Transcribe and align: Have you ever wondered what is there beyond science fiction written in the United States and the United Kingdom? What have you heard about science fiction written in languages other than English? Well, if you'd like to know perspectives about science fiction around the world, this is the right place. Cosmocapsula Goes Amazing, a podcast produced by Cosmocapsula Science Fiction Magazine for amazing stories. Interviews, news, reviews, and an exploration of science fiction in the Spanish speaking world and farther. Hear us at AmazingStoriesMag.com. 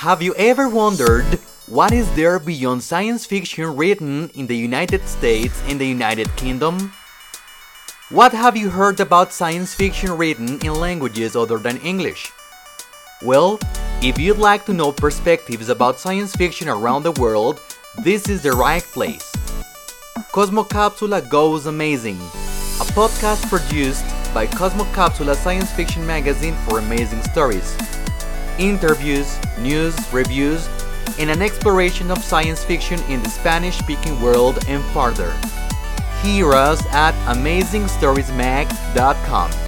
Have 0.00 0.20
you 0.20 0.34
ever 0.34 0.68
wondered 0.68 1.24
what 1.68 1.90
is 1.90 2.06
there 2.14 2.38
beyond 2.38 2.82
science 2.82 3.24
fiction 3.24 3.74
written 3.74 4.28
in 4.34 4.46
the 4.46 4.54
United 4.54 5.08
States 5.08 5.58
and 5.68 5.80
the 5.80 5.86
United 5.86 6.28
Kingdom? 6.36 6.92
What 8.10 8.34
have 8.34 8.58
you 8.58 8.68
heard 8.68 9.00
about 9.00 9.32
science 9.32 9.72
fiction 9.72 10.12
written 10.12 10.60
in 10.60 10.74
languages 10.74 11.34
other 11.34 11.56
than 11.56 11.78
English? 11.78 12.30
Well, 13.22 13.58
if 14.02 14.18
you'd 14.18 14.36
like 14.36 14.66
to 14.66 14.74
know 14.74 14.92
perspectives 14.92 15.70
about 15.70 15.98
science 15.98 16.36
fiction 16.36 16.68
around 16.68 17.04
the 17.04 17.12
world, 17.12 17.58
this 18.04 18.28
is 18.28 18.42
the 18.42 18.52
right 18.52 18.82
place. 18.82 19.32
Cosmocapsula 20.30 21.26
Goes 21.30 21.64
Amazing, 21.64 22.16
a 22.84 22.86
podcast 22.92 23.48
produced 23.48 24.04
by 24.34 24.46
Cosmocapsula 24.46 25.34
Science 25.36 25.72
Fiction 25.72 26.06
Magazine 26.06 26.54
for 26.68 26.80
amazing 26.80 27.22
stories. 27.22 27.74
Interviews, 28.58 29.38
news, 29.58 29.94
reviews, 30.12 30.68
and 31.18 31.30
an 31.30 31.42
exploration 31.42 32.10
of 32.10 32.24
science 32.24 32.64
fiction 32.64 32.98
in 33.10 33.22
the 33.22 33.28
Spanish 33.28 33.76
speaking 33.78 34.18
world 34.20 34.58
and 34.66 34.82
farther. 34.92 35.30
Hear 36.22 36.54
us 36.54 36.82
at 36.86 37.12
AmazingStoriesMag.com. 37.26 39.65